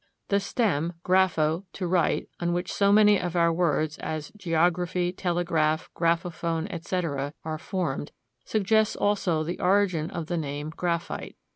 [0.29, 5.91] The stem, grapho (to write), on which so many of our words, as geography, telegraph,
[5.95, 8.11] graphophone, etc., are formed,
[8.43, 11.35] suggests also the origin of the name, graphite.